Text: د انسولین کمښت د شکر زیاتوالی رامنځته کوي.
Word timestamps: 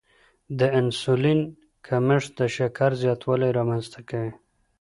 د 0.59 0.59
انسولین 0.79 1.39
کمښت 1.87 2.29
د 2.39 2.41
شکر 2.55 2.91
زیاتوالی 3.01 3.49
رامنځته 3.57 3.99
کوي. 4.09 4.31